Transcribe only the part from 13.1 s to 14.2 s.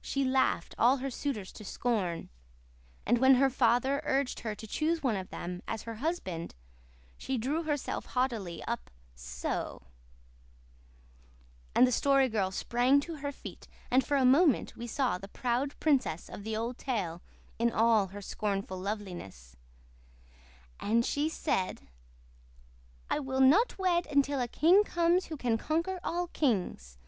her feet and for